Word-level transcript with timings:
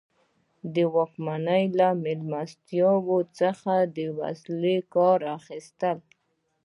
واکمنو 0.95 1.61
له 1.79 1.87
مېلمستیاوو 2.03 3.17
څخه 3.39 3.73
د 3.95 3.97
وسیلې 4.19 4.77
کار 4.93 5.19
اخیست. 5.37 5.81